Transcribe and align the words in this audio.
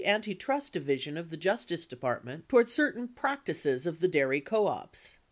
Antitrust 0.03 0.73
Division 0.73 1.15
of 1.15 1.29
the 1.29 1.37
Justice 1.37 1.85
De 1.85 1.95
partment 1.95 2.49
toward 2.49 2.71
certain 2.71 3.07
practices 3.07 3.85
of 3.85 3.99
the 3.99 4.07
dairy 4.07 4.41
co 4.41 4.65
ops. 4.65 5.11